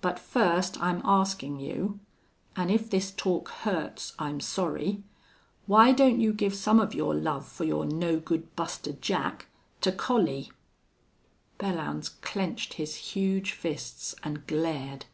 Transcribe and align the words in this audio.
But, 0.00 0.18
first, 0.18 0.82
I'm 0.82 1.00
askin' 1.06 1.60
you 1.60 2.00
an' 2.56 2.70
if 2.70 2.90
this 2.90 3.12
talk 3.12 3.50
hurts, 3.50 4.12
I'm 4.18 4.40
sorry 4.40 5.04
why 5.66 5.92
don't 5.92 6.20
you 6.20 6.32
give 6.32 6.56
some 6.56 6.80
of 6.80 6.92
your 6.92 7.14
love 7.14 7.46
for 7.46 7.62
your 7.62 7.84
no 7.84 8.18
good 8.18 8.56
Buster 8.56 8.94
Jack 8.94 9.46
to 9.82 9.92
Collie?" 9.92 10.50
Belllounds 11.60 12.20
clenched 12.20 12.74
his 12.74 12.96
huge 12.96 13.52
fists 13.52 14.16
and 14.24 14.44
glared. 14.48 15.04